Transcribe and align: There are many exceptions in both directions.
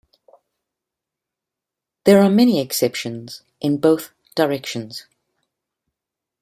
There 2.05 2.19
are 2.23 2.29
many 2.31 2.59
exceptions 2.59 3.43
in 3.59 3.77
both 3.77 4.09
directions. 4.33 5.05